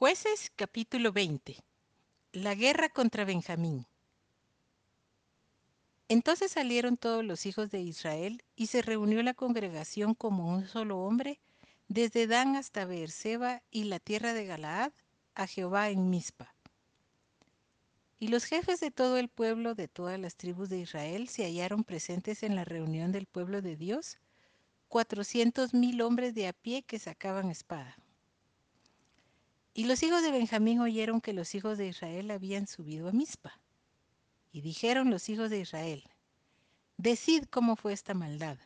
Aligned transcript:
Jueces 0.00 0.50
capítulo 0.56 1.12
20. 1.12 1.62
La 2.32 2.54
guerra 2.54 2.88
contra 2.88 3.26
Benjamín. 3.26 3.86
Entonces 6.08 6.52
salieron 6.52 6.96
todos 6.96 7.22
los 7.22 7.44
hijos 7.44 7.70
de 7.70 7.82
Israel 7.82 8.42
y 8.56 8.68
se 8.68 8.80
reunió 8.80 9.22
la 9.22 9.34
congregación 9.34 10.14
como 10.14 10.48
un 10.48 10.66
solo 10.66 11.00
hombre, 11.00 11.38
desde 11.88 12.26
Dan 12.26 12.56
hasta 12.56 12.86
Beerseba 12.86 13.62
y 13.70 13.84
la 13.84 13.98
tierra 13.98 14.32
de 14.32 14.46
Galaad, 14.46 14.92
a 15.34 15.46
Jehová 15.46 15.90
en 15.90 16.08
Mizpa. 16.08 16.54
Y 18.18 18.28
los 18.28 18.46
jefes 18.46 18.80
de 18.80 18.90
todo 18.90 19.18
el 19.18 19.28
pueblo 19.28 19.74
de 19.74 19.86
todas 19.86 20.18
las 20.18 20.34
tribus 20.34 20.70
de 20.70 20.78
Israel 20.78 21.28
se 21.28 21.44
hallaron 21.44 21.84
presentes 21.84 22.42
en 22.42 22.56
la 22.56 22.64
reunión 22.64 23.12
del 23.12 23.26
pueblo 23.26 23.60
de 23.60 23.76
Dios, 23.76 24.16
cuatrocientos 24.88 25.74
mil 25.74 26.00
hombres 26.00 26.34
de 26.34 26.48
a 26.48 26.54
pie 26.54 26.84
que 26.84 26.98
sacaban 26.98 27.50
espada. 27.50 27.98
Y 29.80 29.84
los 29.84 30.02
hijos 30.02 30.20
de 30.20 30.30
Benjamín 30.30 30.80
oyeron 30.80 31.22
que 31.22 31.32
los 31.32 31.54
hijos 31.54 31.78
de 31.78 31.86
Israel 31.86 32.30
habían 32.32 32.66
subido 32.66 33.08
a 33.08 33.12
Mizpa. 33.12 33.58
Y 34.52 34.60
dijeron 34.60 35.08
los 35.08 35.30
hijos 35.30 35.48
de 35.48 35.58
Israel, 35.58 36.04
Decid 36.98 37.44
cómo 37.44 37.76
fue 37.76 37.94
esta 37.94 38.12
maldad. 38.12 38.58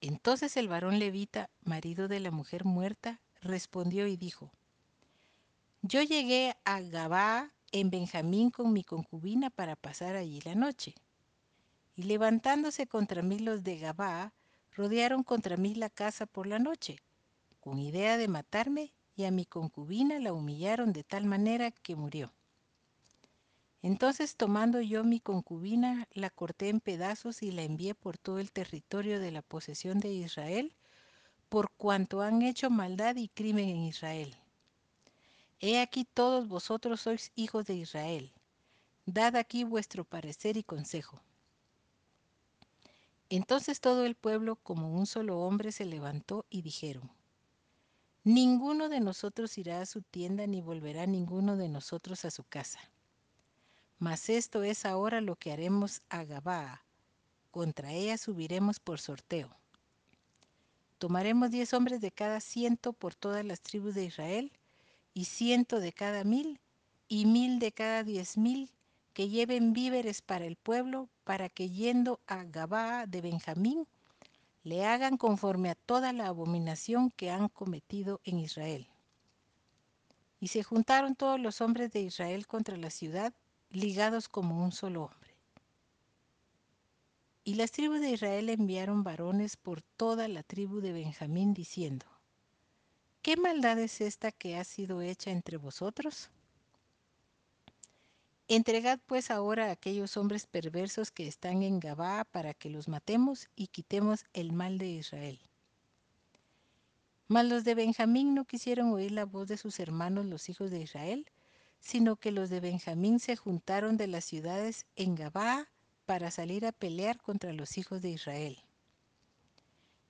Entonces 0.00 0.56
el 0.56 0.68
varón 0.68 1.00
levita, 1.00 1.50
marido 1.64 2.06
de 2.06 2.20
la 2.20 2.30
mujer 2.30 2.64
muerta, 2.64 3.20
respondió 3.40 4.06
y 4.06 4.16
dijo, 4.16 4.52
Yo 5.82 6.02
llegué 6.02 6.54
a 6.64 6.80
Gabá 6.80 7.50
en 7.72 7.90
Benjamín 7.90 8.50
con 8.50 8.72
mi 8.72 8.84
concubina 8.84 9.50
para 9.50 9.74
pasar 9.74 10.14
allí 10.14 10.40
la 10.42 10.54
noche. 10.54 10.94
Y 11.96 12.04
levantándose 12.04 12.86
contra 12.86 13.22
mí 13.22 13.40
los 13.40 13.64
de 13.64 13.76
Gabá, 13.76 14.34
rodearon 14.76 15.24
contra 15.24 15.56
mí 15.56 15.74
la 15.74 15.90
casa 15.90 16.26
por 16.26 16.46
la 16.46 16.60
noche, 16.60 17.00
con 17.58 17.80
idea 17.80 18.16
de 18.16 18.28
matarme, 18.28 18.92
y 19.20 19.26
a 19.26 19.30
mi 19.30 19.44
concubina 19.44 20.18
la 20.18 20.32
humillaron 20.32 20.94
de 20.94 21.04
tal 21.04 21.26
manera 21.26 21.70
que 21.70 21.94
murió. 21.94 22.32
Entonces 23.82 24.34
tomando 24.34 24.80
yo 24.80 25.04
mi 25.04 25.20
concubina, 25.20 26.08
la 26.12 26.30
corté 26.30 26.70
en 26.70 26.80
pedazos 26.80 27.42
y 27.42 27.50
la 27.50 27.62
envié 27.62 27.94
por 27.94 28.16
todo 28.16 28.38
el 28.38 28.50
territorio 28.50 29.20
de 29.20 29.30
la 29.30 29.42
posesión 29.42 30.00
de 30.00 30.10
Israel, 30.10 30.74
por 31.50 31.70
cuanto 31.72 32.22
han 32.22 32.40
hecho 32.40 32.70
maldad 32.70 33.16
y 33.16 33.28
crimen 33.28 33.68
en 33.68 33.82
Israel. 33.82 34.34
He 35.60 35.82
aquí 35.82 36.06
todos 36.06 36.48
vosotros 36.48 37.02
sois 37.02 37.30
hijos 37.36 37.66
de 37.66 37.74
Israel. 37.74 38.32
Dad 39.04 39.36
aquí 39.36 39.64
vuestro 39.64 40.04
parecer 40.04 40.56
y 40.56 40.62
consejo. 40.62 41.20
Entonces 43.28 43.82
todo 43.82 44.06
el 44.06 44.14
pueblo 44.14 44.56
como 44.56 44.94
un 44.94 45.04
solo 45.04 45.40
hombre 45.40 45.72
se 45.72 45.84
levantó 45.84 46.46
y 46.48 46.62
dijeron, 46.62 47.10
Ninguno 48.24 48.90
de 48.90 49.00
nosotros 49.00 49.56
irá 49.56 49.80
a 49.80 49.86
su 49.86 50.02
tienda 50.02 50.46
ni 50.46 50.60
volverá 50.60 51.06
ninguno 51.06 51.56
de 51.56 51.70
nosotros 51.70 52.26
a 52.26 52.30
su 52.30 52.44
casa. 52.44 52.78
Mas 53.98 54.28
esto 54.28 54.62
es 54.62 54.84
ahora 54.84 55.22
lo 55.22 55.36
que 55.36 55.52
haremos 55.52 56.02
a 56.10 56.24
Gabaa. 56.24 56.84
Contra 57.50 57.92
ella 57.92 58.18
subiremos 58.18 58.78
por 58.78 59.00
sorteo. 59.00 59.56
Tomaremos 60.98 61.50
diez 61.50 61.72
hombres 61.72 62.02
de 62.02 62.10
cada 62.10 62.40
ciento 62.40 62.92
por 62.92 63.14
todas 63.14 63.42
las 63.42 63.62
tribus 63.62 63.94
de 63.94 64.04
Israel, 64.04 64.52
y 65.14 65.24
ciento 65.24 65.80
de 65.80 65.94
cada 65.94 66.22
mil, 66.22 66.60
y 67.08 67.24
mil 67.24 67.58
de 67.58 67.72
cada 67.72 68.04
diez 68.04 68.36
mil, 68.36 68.70
que 69.14 69.30
lleven 69.30 69.72
víveres 69.72 70.20
para 70.20 70.44
el 70.44 70.56
pueblo, 70.56 71.08
para 71.24 71.48
que 71.48 71.70
yendo 71.70 72.20
a 72.26 72.44
Gabaa 72.44 73.06
de 73.06 73.22
Benjamín, 73.22 73.86
le 74.70 74.86
hagan 74.86 75.16
conforme 75.16 75.68
a 75.68 75.74
toda 75.74 76.12
la 76.12 76.28
abominación 76.28 77.10
que 77.10 77.28
han 77.28 77.48
cometido 77.48 78.20
en 78.22 78.38
Israel. 78.38 78.86
Y 80.38 80.46
se 80.46 80.62
juntaron 80.62 81.16
todos 81.16 81.40
los 81.40 81.60
hombres 81.60 81.90
de 81.90 82.02
Israel 82.02 82.46
contra 82.46 82.76
la 82.76 82.90
ciudad, 82.90 83.34
ligados 83.70 84.28
como 84.28 84.62
un 84.62 84.70
solo 84.70 85.02
hombre. 85.06 85.34
Y 87.42 87.54
las 87.54 87.72
tribus 87.72 88.00
de 88.00 88.10
Israel 88.10 88.48
enviaron 88.48 89.02
varones 89.02 89.56
por 89.56 89.82
toda 89.82 90.28
la 90.28 90.44
tribu 90.44 90.80
de 90.80 90.92
Benjamín, 90.92 91.52
diciendo, 91.52 92.06
¿Qué 93.22 93.36
maldad 93.36 93.76
es 93.80 94.00
esta 94.00 94.30
que 94.30 94.56
ha 94.56 94.62
sido 94.62 95.02
hecha 95.02 95.32
entre 95.32 95.56
vosotros? 95.56 96.30
Entregad 98.52 98.98
pues 99.06 99.30
ahora 99.30 99.66
a 99.66 99.70
aquellos 99.70 100.16
hombres 100.16 100.48
perversos 100.48 101.12
que 101.12 101.28
están 101.28 101.62
en 101.62 101.78
Gabá 101.78 102.24
para 102.24 102.52
que 102.52 102.68
los 102.68 102.88
matemos 102.88 103.48
y 103.54 103.68
quitemos 103.68 104.24
el 104.32 104.52
mal 104.52 104.76
de 104.78 104.88
Israel. 104.88 105.38
Mas 107.28 107.46
los 107.46 107.62
de 107.62 107.76
Benjamín 107.76 108.34
no 108.34 108.44
quisieron 108.44 108.92
oír 108.92 109.12
la 109.12 109.24
voz 109.24 109.46
de 109.46 109.56
sus 109.56 109.78
hermanos 109.78 110.26
los 110.26 110.48
hijos 110.48 110.72
de 110.72 110.80
Israel, 110.80 111.30
sino 111.78 112.16
que 112.16 112.32
los 112.32 112.50
de 112.50 112.58
Benjamín 112.58 113.20
se 113.20 113.36
juntaron 113.36 113.96
de 113.96 114.08
las 114.08 114.24
ciudades 114.24 114.84
en 114.96 115.14
Gabá 115.14 115.68
para 116.04 116.32
salir 116.32 116.66
a 116.66 116.72
pelear 116.72 117.22
contra 117.22 117.52
los 117.52 117.78
hijos 117.78 118.02
de 118.02 118.10
Israel. 118.10 118.58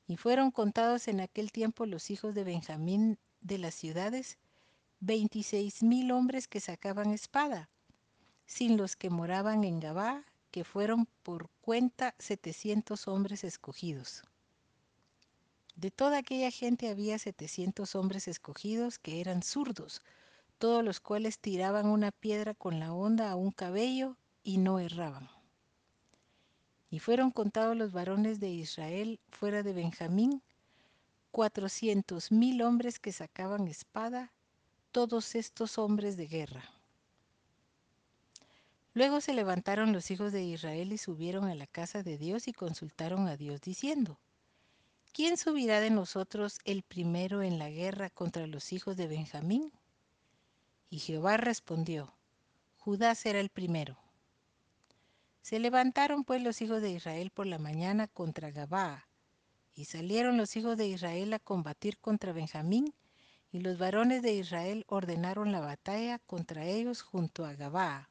Y 0.07 0.17
fueron 0.17 0.51
contados 0.51 1.09
en 1.09 1.21
aquel 1.21 1.53
tiempo 1.53 1.85
los 1.85 2.09
hijos 2.09 2.35
de 2.35 2.45
Benjamín 2.45 3.19
de 3.43 3.59
las 3.59 3.75
ciudades, 3.75 4.39
veintiséis 4.99 5.83
mil 5.83 6.11
hombres 6.11 6.49
que 6.49 6.61
sacaban 6.61 7.11
espada, 7.11 7.69
sin 8.51 8.77
los 8.77 8.97
que 8.97 9.11
moraban 9.11 9.63
en 9.63 9.79
Gabá, 9.79 10.25
que 10.51 10.65
fueron 10.65 11.07
por 11.23 11.49
cuenta 11.61 12.17
setecientos 12.19 13.07
hombres 13.07 13.45
escogidos. 13.45 14.25
De 15.77 15.93
toda 15.93 16.19
aquella 16.19 16.51
gente 16.51 16.89
había 16.89 17.21
setecientos 17.21 17.95
hombres 17.95 18.27
escogidos 18.27 18.99
que 18.99 19.21
eran 19.21 19.45
zurdos, 19.45 20.03
todos 20.59 20.85
los 20.85 20.99
cuales 20.99 21.39
tiraban 21.39 21.87
una 21.87 22.11
piedra 22.11 22.53
con 22.55 22.81
la 22.81 22.93
honda 22.93 23.31
a 23.31 23.37
un 23.37 23.53
cabello 23.53 24.17
y 24.43 24.59
no 24.59 24.81
erraban. 24.81 25.31
Y 26.91 26.99
fueron 26.99 27.31
contados 27.31 27.77
los 27.77 27.93
varones 27.93 28.41
de 28.41 28.51
Israel 28.51 29.21
fuera 29.31 29.63
de 29.63 29.75
Benjamín, 29.75 30.43
cuatrocientos 31.31 32.33
mil 32.33 32.63
hombres 32.63 32.99
que 32.99 33.13
sacaban 33.13 33.69
espada, 33.69 34.33
todos 34.91 35.37
estos 35.37 35.79
hombres 35.79 36.17
de 36.17 36.27
guerra. 36.27 36.80
Luego 38.93 39.21
se 39.21 39.35
levantaron 39.35 39.93
los 39.93 40.11
hijos 40.11 40.33
de 40.33 40.43
Israel 40.43 40.93
y 40.93 40.99
subieron 40.99 41.45
a 41.45 41.55
la 41.55 41.69
casa 41.69 42.03
de 42.03 42.19
Dios 42.19 42.49
y 42.49 42.53
consultaron 42.53 43.29
a 43.29 43.37
Dios 43.37 43.61
diciendo, 43.61 44.19
¿quién 45.13 45.37
subirá 45.37 45.79
de 45.79 45.91
nosotros 45.91 46.59
el 46.65 46.83
primero 46.83 47.43
en 47.43 47.59
la 47.59 47.71
guerra 47.71 48.11
contra 48.11 48.49
los 48.49 48.73
hijos 48.73 48.97
de 48.97 49.07
Benjamín? 49.07 49.73
Y 50.89 50.99
Jehová 50.99 51.37
respondió, 51.37 52.13
Judá 52.79 53.15
será 53.15 53.39
el 53.39 53.49
primero. 53.49 53.97
Se 55.41 55.61
levantaron 55.61 56.25
pues 56.25 56.43
los 56.43 56.61
hijos 56.61 56.83
de 56.83 56.91
Israel 56.91 57.31
por 57.31 57.47
la 57.47 57.59
mañana 57.59 58.09
contra 58.09 58.51
Gabaa, 58.51 59.07
y 59.73 59.85
salieron 59.85 60.37
los 60.37 60.57
hijos 60.57 60.77
de 60.77 60.89
Israel 60.89 61.33
a 61.33 61.39
combatir 61.39 61.97
contra 61.99 62.33
Benjamín, 62.33 62.93
y 63.53 63.61
los 63.61 63.79
varones 63.79 64.23
de 64.23 64.35
Israel 64.35 64.85
ordenaron 64.89 65.53
la 65.53 65.61
batalla 65.61 66.19
contra 66.19 66.67
ellos 66.67 67.03
junto 67.03 67.45
a 67.45 67.55
Gabaa. 67.55 68.10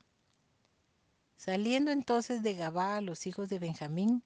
Saliendo 1.40 1.92
entonces 1.92 2.44
de 2.44 2.54
Gabá 2.54 3.00
los 3.00 3.26
hijos 3.26 3.48
de 3.48 3.60
Benjamín, 3.60 4.24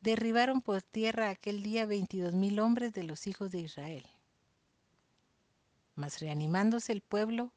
derribaron 0.00 0.60
por 0.60 0.82
tierra 0.82 1.30
aquel 1.30 1.62
día 1.62 1.86
veintidós 1.86 2.34
mil 2.34 2.58
hombres 2.58 2.92
de 2.92 3.04
los 3.04 3.28
hijos 3.28 3.52
de 3.52 3.60
Israel. 3.60 4.04
Mas 5.94 6.18
reanimándose 6.18 6.90
el 6.90 7.02
pueblo, 7.02 7.52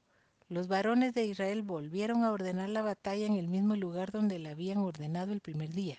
los 0.48 0.68
varones 0.68 1.16
de 1.16 1.26
Israel 1.26 1.64
volvieron 1.64 2.24
a 2.24 2.32
ordenar 2.32 2.70
la 2.70 2.84
batalla 2.84 3.26
en 3.26 3.34
el 3.34 3.48
mismo 3.48 3.76
lugar 3.76 4.12
donde 4.12 4.38
la 4.38 4.52
habían 4.52 4.78
ordenado 4.78 5.34
el 5.34 5.42
primer 5.42 5.74
día. 5.74 5.98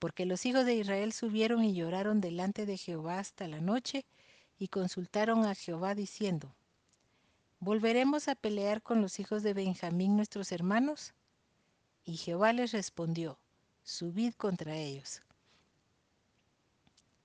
Porque 0.00 0.26
los 0.26 0.44
hijos 0.46 0.66
de 0.66 0.74
Israel 0.74 1.12
subieron 1.12 1.62
y 1.62 1.74
lloraron 1.74 2.20
delante 2.20 2.66
de 2.66 2.76
Jehová 2.76 3.20
hasta 3.20 3.46
la 3.46 3.60
noche 3.60 4.04
y 4.58 4.66
consultaron 4.66 5.44
a 5.44 5.54
Jehová 5.54 5.94
diciendo, 5.94 6.56
¿Volveremos 7.60 8.26
a 8.26 8.34
pelear 8.34 8.82
con 8.82 9.00
los 9.00 9.20
hijos 9.20 9.44
de 9.44 9.54
Benjamín 9.54 10.16
nuestros 10.16 10.50
hermanos? 10.50 11.14
Y 12.04 12.16
Jehová 12.16 12.52
les 12.52 12.72
respondió, 12.72 13.38
subid 13.84 14.34
contra 14.34 14.76
ellos. 14.76 15.22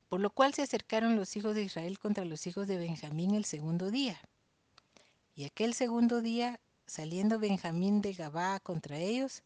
Por 0.09 0.21
lo 0.21 0.29
cual 0.29 0.53
se 0.53 0.61
acercaron 0.61 1.15
los 1.15 1.35
hijos 1.35 1.55
de 1.55 1.63
Israel 1.63 1.99
contra 1.99 2.25
los 2.25 2.47
hijos 2.47 2.67
de 2.67 2.77
Benjamín 2.77 3.35
el 3.35 3.45
segundo 3.45 3.91
día. 3.91 4.19
Y 5.35 5.45
aquel 5.45 5.73
segundo 5.73 6.21
día, 6.21 6.59
saliendo 6.85 7.39
Benjamín 7.39 8.01
de 8.01 8.13
Gabá 8.13 8.59
contra 8.59 8.97
ellos, 8.97 9.43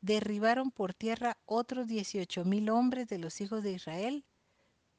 derribaron 0.00 0.70
por 0.70 0.94
tierra 0.94 1.36
otros 1.46 1.86
dieciocho 1.86 2.44
mil 2.44 2.70
hombres 2.70 3.08
de 3.08 3.18
los 3.18 3.40
hijos 3.40 3.62
de 3.62 3.72
Israel, 3.72 4.24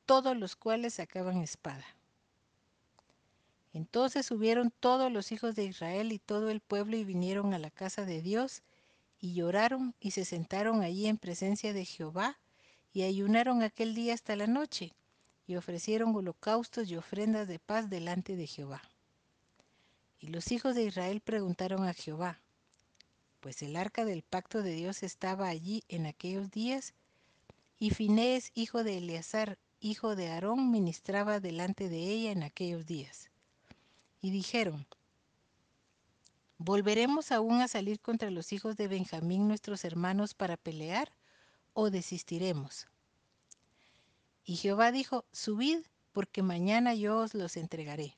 todos 0.06 0.38
los 0.38 0.56
cuales 0.56 0.96
sacaban 0.96 1.38
espada. 1.38 1.86
Entonces 3.74 4.26
subieron 4.28 4.72
todos 4.80 5.12
los 5.12 5.32
hijos 5.32 5.56
de 5.56 5.66
Israel 5.66 6.12
y 6.12 6.20
todo 6.20 6.52
el 6.52 6.62
pueblo 6.62 6.96
y 6.96 7.04
vinieron 7.04 7.54
a 7.54 7.60
la 7.60 7.72
casa 7.72 8.06
de 8.06 8.22
Dios 8.22 8.62
y 9.24 9.36
lloraron 9.36 9.96
y 10.02 10.12
se 10.12 10.26
sentaron 10.26 10.82
allí 10.82 11.08
en 11.08 11.18
presencia 11.18 11.72
de 11.72 11.86
Jehová 11.86 12.38
y 12.92 13.04
ayunaron 13.04 13.64
aquel 13.64 13.96
día 13.96 14.14
hasta 14.14 14.36
la 14.36 14.48
noche 14.48 14.92
y 15.48 15.56
ofrecieron 15.56 16.14
holocaustos 16.14 16.90
y 16.90 16.98
ofrendas 16.98 17.48
de 17.48 17.58
paz 17.58 17.90
delante 17.90 18.36
de 18.36 18.48
Jehová. 18.48 18.82
Y 20.20 20.28
los 20.28 20.52
hijos 20.52 20.76
de 20.76 20.84
Israel 20.84 21.22
preguntaron 21.22 21.86
a 21.86 21.94
Jehová, 21.94 22.42
pues 23.40 23.62
el 23.62 23.78
arca 23.78 24.04
del 24.04 24.24
pacto 24.24 24.62
de 24.62 24.74
Dios 24.74 25.04
estaba 25.04 25.48
allí 25.48 25.86
en 25.88 26.06
aquellos 26.06 26.52
días, 26.52 26.94
y 27.80 27.92
Finés, 27.92 28.52
hijo 28.56 28.84
de 28.84 28.98
Eleazar, 28.98 29.58
hijo 29.80 30.18
de 30.18 30.32
Aarón, 30.32 30.70
ministraba 30.70 31.40
delante 31.40 31.88
de 31.88 32.00
ella 32.10 32.32
en 32.34 32.44
aquellos 32.44 32.86
días. 32.86 33.30
Y 34.22 34.32
dijeron, 34.32 34.86
¿volveremos 36.64 37.34
aún 37.34 37.62
a 37.62 37.68
salir 37.68 38.00
contra 38.00 38.32
los 38.32 38.54
hijos 38.54 38.78
de 38.78 38.88
Benjamín 38.88 39.50
nuestros 39.50 39.84
hermanos 39.84 40.34
para 40.34 40.56
pelear, 40.56 41.12
o 41.74 41.90
desistiremos? 41.90 42.88
Y 44.46 44.56
Jehová 44.56 44.94
dijo, 44.94 45.26
subid, 45.34 45.80
porque 46.14 46.42
mañana 46.42 46.94
yo 46.94 47.20
os 47.20 47.34
los 47.34 47.58
entregaré. 47.58 48.16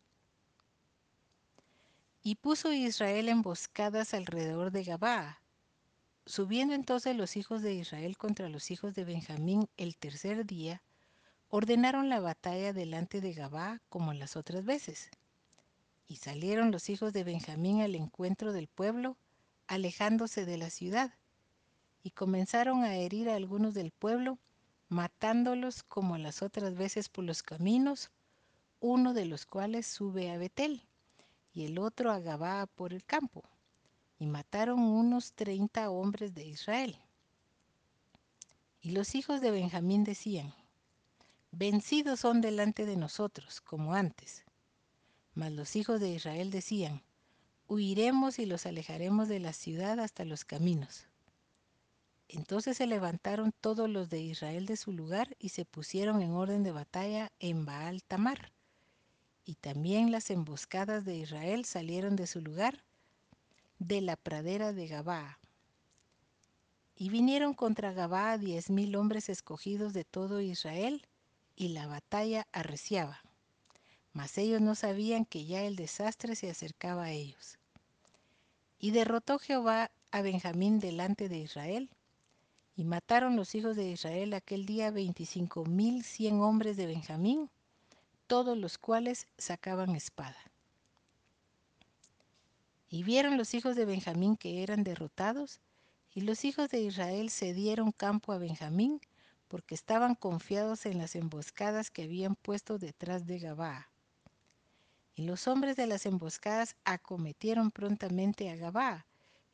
Y 2.21 2.35
puso 2.35 2.71
Israel 2.71 3.29
emboscadas 3.29 4.13
alrededor 4.13 4.71
de 4.71 4.83
Gabaa. 4.83 5.41
Subiendo 6.27 6.75
entonces 6.75 7.15
los 7.15 7.37
hijos 7.37 7.63
de 7.63 7.73
Israel 7.73 8.15
contra 8.15 8.49
los 8.49 8.69
hijos 8.69 8.93
de 8.93 9.05
Benjamín 9.05 9.67
el 9.77 9.95
tercer 9.95 10.45
día, 10.45 10.83
ordenaron 11.49 12.09
la 12.09 12.19
batalla 12.19 12.73
delante 12.73 13.21
de 13.21 13.33
Gabá 13.33 13.81
como 13.89 14.13
las 14.13 14.35
otras 14.35 14.65
veces. 14.65 15.09
Y 16.07 16.17
salieron 16.17 16.71
los 16.71 16.89
hijos 16.89 17.13
de 17.13 17.23
Benjamín 17.23 17.81
al 17.81 17.95
encuentro 17.95 18.53
del 18.53 18.67
pueblo, 18.67 19.17
alejándose 19.67 20.45
de 20.45 20.57
la 20.57 20.69
ciudad, 20.69 21.13
y 22.03 22.11
comenzaron 22.11 22.83
a 22.83 22.95
herir 22.95 23.29
a 23.29 23.35
algunos 23.35 23.73
del 23.73 23.91
pueblo, 23.91 24.37
matándolos 24.87 25.81
como 25.81 26.17
las 26.19 26.43
otras 26.43 26.75
veces 26.75 27.09
por 27.09 27.25
los 27.25 27.41
caminos, 27.41 28.11
uno 28.79 29.13
de 29.13 29.25
los 29.25 29.47
cuales 29.47 29.87
sube 29.87 30.29
a 30.29 30.37
Betel, 30.37 30.83
y 31.53 31.65
el 31.65 31.79
otro 31.79 32.11
a 32.11 32.19
Gabá 32.19 32.67
por 32.67 32.93
el 32.93 33.03
campo, 33.03 33.43
y 34.19 34.27
mataron 34.27 34.79
unos 34.79 35.33
treinta 35.33 35.89
hombres 35.89 36.35
de 36.35 36.45
Israel. 36.45 36.95
Y 38.79 38.91
los 38.91 39.15
hijos 39.15 39.41
de 39.41 39.49
Benjamín 39.49 40.03
decían, 40.03 40.53
vencidos 41.51 42.19
son 42.19 42.41
delante 42.41 42.85
de 42.85 42.95
nosotros, 42.95 43.59
como 43.59 43.95
antes. 43.95 44.44
Mas 45.35 45.51
los 45.51 45.75
hijos 45.75 45.99
de 45.99 46.09
Israel 46.09 46.49
decían, 46.49 47.03
huiremos 47.67 48.39
y 48.39 48.45
los 48.45 48.65
alejaremos 48.65 49.27
de 49.27 49.39
la 49.39 49.53
ciudad 49.53 49.99
hasta 49.99 50.23
los 50.25 50.45
caminos. 50.45 51.07
Entonces 52.27 52.77
se 52.77 52.87
levantaron 52.87 53.53
todos 53.61 53.89
los 53.89 54.09
de 54.09 54.21
Israel 54.21 54.65
de 54.65 54.77
su 54.77 54.91
lugar 54.91 55.35
y 55.37 55.49
se 55.49 55.65
pusieron 55.65 56.21
en 56.21 56.31
orden 56.31 56.63
de 56.63 56.71
batalla 56.71 57.31
en 57.39 57.65
Baal 57.65 58.01
Tamar. 58.03 58.51
Y 59.43 59.55
también 59.55 60.11
las 60.11 60.31
emboscadas 60.31 61.05
de 61.05 61.17
Israel 61.17 61.65
salieron 61.65 62.15
de 62.15 62.25
su 62.25 62.41
lugar, 62.41 62.83
de 63.77 64.01
la 64.01 64.15
pradera 64.15 64.73
de 64.73 64.87
Gabaa. 64.87 65.37
Y 66.95 67.09
vinieron 67.09 67.53
contra 67.53 67.91
Gabaa 67.91 68.37
diez 68.37 68.69
mil 68.69 68.95
hombres 68.95 69.29
escogidos 69.29 69.93
de 69.93 70.05
todo 70.05 70.39
Israel, 70.39 71.05
y 71.57 71.69
la 71.69 71.87
batalla 71.87 72.47
arreciaba. 72.51 73.24
Mas 74.15 74.37
ellos 74.37 74.61
no 74.61 74.75
sabían 74.75 75.25
que 75.25 75.45
ya 75.45 75.63
el 75.63 75.75
desastre 75.75 76.37
se 76.37 76.49
acercaba 76.49 77.03
a 77.03 77.11
ellos. 77.11 77.59
Y 78.79 78.91
derrotó 78.91 79.39
Jehová 79.39 79.91
a 80.09 80.21
Benjamín 80.21 80.79
delante 80.79 81.27
de 81.27 81.39
Israel, 81.39 81.89
y 82.77 82.85
mataron 82.85 83.35
los 83.35 83.55
hijos 83.55 83.75
de 83.75 83.89
Israel 83.89 84.33
aquel 84.33 84.65
día 84.65 84.89
veinticinco 84.89 85.65
mil 85.65 86.05
cien 86.05 86.39
hombres 86.39 86.77
de 86.77 86.85
Benjamín, 86.85 87.49
todos 88.25 88.57
los 88.57 88.77
cuales 88.77 89.27
sacaban 89.37 89.97
espada. 89.97 90.39
Y 92.87 93.03
vieron 93.03 93.37
los 93.37 93.53
hijos 93.53 93.75
de 93.75 93.83
Benjamín 93.83 94.37
que 94.37 94.63
eran 94.63 94.85
derrotados, 94.85 95.59
y 96.13 96.21
los 96.21 96.45
hijos 96.45 96.69
de 96.69 96.79
Israel 96.79 97.29
cedieron 97.29 97.91
campo 97.91 98.31
a 98.31 98.37
Benjamín, 98.37 99.01
porque 99.49 99.75
estaban 99.75 100.15
confiados 100.15 100.85
en 100.85 100.99
las 100.99 101.17
emboscadas 101.17 101.91
que 101.91 102.03
habían 102.03 102.35
puesto 102.35 102.77
detrás 102.77 103.25
de 103.25 103.39
Gabaa. 103.39 103.89
Y 105.15 105.23
los 105.23 105.47
hombres 105.47 105.75
de 105.75 105.87
las 105.87 106.05
emboscadas 106.05 106.75
acometieron 106.83 107.71
prontamente 107.71 108.49
a 108.49 108.55
Gabaa, 108.55 109.05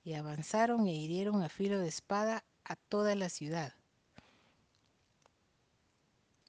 y 0.03 0.13
avanzaron 0.13 0.87
e 0.87 0.93
hirieron 0.93 1.43
a 1.43 1.49
filo 1.49 1.79
de 1.79 1.87
espada 1.87 2.43
a 2.63 2.75
toda 2.75 3.15
la 3.15 3.29
ciudad. 3.29 3.73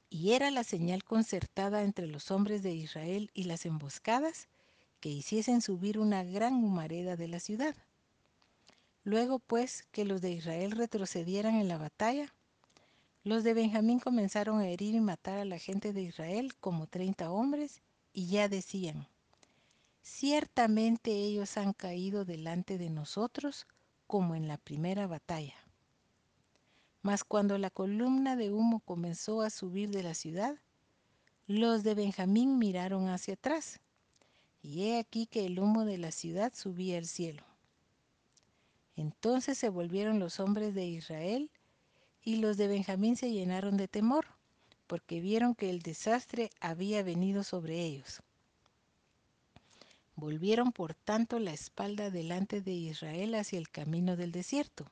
Y 0.08 0.32
era 0.32 0.50
la 0.50 0.64
señal 0.64 1.04
concertada 1.04 1.82
entre 1.82 2.06
los 2.06 2.30
hombres 2.30 2.62
de 2.62 2.72
Israel 2.72 3.30
y 3.34 3.44
las 3.44 3.64
emboscadas 3.66 4.48
que 5.00 5.08
hiciesen 5.08 5.62
subir 5.62 5.98
una 5.98 6.22
gran 6.22 6.54
humareda 6.54 7.16
de 7.16 7.28
la 7.28 7.40
ciudad. 7.40 7.74
Luego 9.04 9.38
pues 9.38 9.84
que 9.90 10.04
los 10.04 10.20
de 10.20 10.30
Israel 10.30 10.72
retrocedieran 10.72 11.56
en 11.56 11.68
la 11.68 11.78
batalla, 11.78 12.32
los 13.24 13.42
de 13.42 13.54
Benjamín 13.54 14.00
comenzaron 14.00 14.60
a 14.60 14.68
herir 14.68 14.94
y 14.94 15.00
matar 15.00 15.38
a 15.38 15.44
la 15.44 15.58
gente 15.58 15.92
de 15.92 16.02
Israel 16.02 16.54
como 16.60 16.86
treinta 16.86 17.30
hombres, 17.30 17.80
y 18.12 18.26
ya 18.26 18.48
decían, 18.48 19.06
ciertamente 20.02 21.12
ellos 21.12 21.56
han 21.56 21.72
caído 21.72 22.24
delante 22.24 22.78
de 22.78 22.90
nosotros 22.90 23.66
como 24.06 24.34
en 24.34 24.48
la 24.48 24.58
primera 24.58 25.06
batalla. 25.06 25.54
Mas 27.02 27.24
cuando 27.24 27.58
la 27.58 27.70
columna 27.70 28.36
de 28.36 28.52
humo 28.52 28.80
comenzó 28.80 29.42
a 29.42 29.50
subir 29.50 29.90
de 29.90 30.02
la 30.02 30.14
ciudad, 30.14 30.56
los 31.46 31.82
de 31.82 31.94
Benjamín 31.94 32.58
miraron 32.58 33.08
hacia 33.08 33.34
atrás, 33.34 33.80
y 34.62 34.84
he 34.84 34.98
aquí 34.98 35.26
que 35.26 35.46
el 35.46 35.58
humo 35.58 35.84
de 35.84 35.98
la 35.98 36.12
ciudad 36.12 36.52
subía 36.54 36.98
al 36.98 37.06
cielo. 37.06 37.42
Entonces 38.94 39.58
se 39.58 39.68
volvieron 39.68 40.20
los 40.20 40.38
hombres 40.38 40.74
de 40.74 40.86
Israel 40.86 41.50
y 42.22 42.36
los 42.36 42.56
de 42.56 42.68
Benjamín 42.68 43.16
se 43.16 43.32
llenaron 43.32 43.76
de 43.76 43.88
temor, 43.88 44.26
porque 44.92 45.22
vieron 45.22 45.54
que 45.54 45.70
el 45.70 45.80
desastre 45.80 46.50
había 46.60 47.02
venido 47.02 47.44
sobre 47.44 47.80
ellos. 47.80 48.20
Volvieron 50.16 50.70
por 50.70 50.92
tanto 50.92 51.38
la 51.38 51.54
espalda 51.54 52.10
delante 52.10 52.60
de 52.60 52.72
Israel 52.72 53.34
hacia 53.36 53.58
el 53.58 53.70
camino 53.70 54.16
del 54.16 54.32
desierto, 54.32 54.84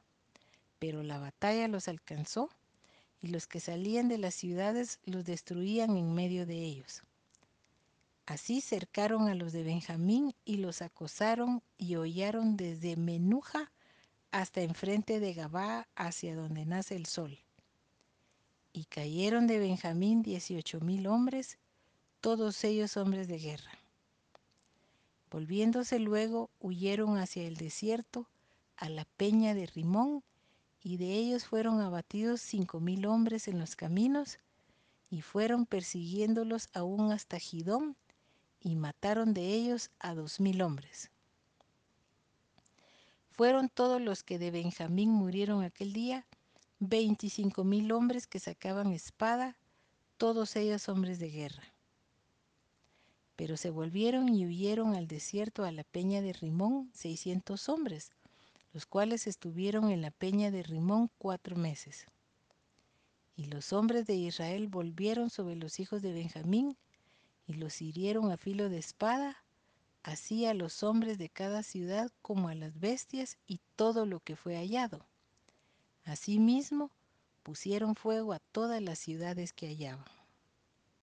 pero 0.79 1.02
la 1.02 1.19
batalla 1.19 1.69
los 1.69 1.87
alcanzó 1.87 2.49
y 3.20 3.26
los 3.26 3.47
que 3.47 3.61
salían 3.61 4.08
de 4.08 4.17
las 4.17 4.35
ciudades 4.35 5.00
los 5.05 5.26
destruían 5.26 5.99
en 5.99 6.14
medio 6.14 6.46
de 6.46 6.64
ellos. 6.64 7.03
Así 8.25 8.62
cercaron 8.62 9.29
a 9.29 9.35
los 9.35 9.53
de 9.53 9.64
Benjamín 9.64 10.35
y 10.46 10.56
los 10.56 10.81
acosaron 10.81 11.63
y 11.77 11.96
hollaron 11.96 12.56
desde 12.56 12.96
Menuja 12.96 13.70
hasta 14.31 14.63
enfrente 14.63 15.20
de 15.20 15.34
Gabá 15.34 15.89
hacia 15.94 16.34
donde 16.34 16.65
nace 16.65 16.96
el 16.96 17.05
sol. 17.05 17.39
Y 18.72 18.84
cayeron 18.84 19.46
de 19.46 19.58
Benjamín 19.58 20.22
dieciocho 20.22 20.81
mil 20.81 21.06
hombres, 21.06 21.58
todos 22.20 22.62
ellos 22.65 22.96
hombres 22.96 23.29
de 23.29 23.39
guerra. 23.39 23.79
Volviéndose 25.31 25.98
luego, 25.98 26.50
huyeron 26.60 27.19
hacia 27.19 27.46
el 27.46 27.56
desierto, 27.56 28.29
a 28.77 28.89
la 28.89 29.05
peña 29.17 29.55
de 29.55 29.67
Rimón, 29.67 30.22
y 30.82 30.96
de 30.96 31.15
ellos 31.15 31.44
fueron 31.44 31.81
abatidos 31.81 32.41
cinco 32.41 32.81
mil 32.81 33.06
hombres 33.06 33.48
en 33.48 33.58
los 33.58 33.77
caminos, 33.77 34.39
y 35.10 35.20
fueron 35.22 35.67
persiguiéndolos 35.67 36.69
aún 36.72 37.12
hasta 37.12 37.39
Gidón, 37.39 37.96
y 38.60 38.77
mataron 38.77 39.34
de 39.34 39.55
ellos 39.55 39.91
a 39.98 40.15
dos 40.15 40.41
mil 40.41 40.62
hombres 40.62 41.10
fueron 43.41 43.70
todos 43.70 44.03
los 44.03 44.22
que 44.22 44.39
de 44.39 44.50
Benjamín 44.50 45.08
murieron 45.08 45.62
aquel 45.62 45.94
día, 45.94 46.27
veinticinco 46.81 47.63
mil 47.63 47.93
hombres 47.93 48.27
que 48.27 48.41
sacaban 48.41 48.93
espada, 48.93 49.58
todos 50.17 50.56
ellos 50.56 50.89
hombres 50.89 51.19
de 51.19 51.31
guerra. 51.31 51.63
Pero 53.37 53.58
se 53.58 53.69
volvieron 53.69 54.31
y 54.31 54.46
huyeron 54.46 54.94
al 54.94 55.06
desierto 55.06 55.65
a 55.65 55.72
la 55.72 55.84
peña 55.84 56.22
de 56.22 56.32
Rimón 56.32 56.91
seiscientos 56.94 57.69
hombres, 57.69 58.13
los 58.72 58.87
cuales 58.87 59.27
estuvieron 59.27 59.91
en 59.91 60.01
la 60.01 60.10
peña 60.10 60.51
de 60.51 60.63
Rimón 60.63 61.10
cuatro 61.19 61.55
meses. 61.55 62.06
Y 63.37 63.44
los 63.44 63.75
hombres 63.75 64.06
de 64.06 64.15
Israel 64.15 64.67
volvieron 64.69 65.29
sobre 65.29 65.56
los 65.56 65.81
hijos 65.81 66.01
de 66.01 66.13
Benjamín 66.13 66.79
y 67.46 67.55
los 67.55 67.82
hirieron 67.82 68.32
a 68.32 68.39
filo 68.39 68.70
de 68.70 68.79
espada 68.79 69.44
así 70.03 70.46
a 70.46 70.55
los 70.55 70.82
hombres 70.82 71.19
de 71.19 71.29
cada 71.29 71.63
ciudad 71.63 72.10
como 72.22 72.49
a 72.49 72.55
las 72.55 72.81
bestias 72.81 73.37
y 73.46 73.60
todo 73.77 74.06
lo 74.06 74.20
que 74.20 74.34
fue 74.34 74.56
hallado. 74.56 75.09
Asimismo, 76.04 76.90
pusieron 77.42 77.94
fuego 77.94 78.32
a 78.32 78.38
todas 78.38 78.82
las 78.82 78.98
ciudades 78.98 79.52
que 79.52 79.69
hallaban. 79.69 80.19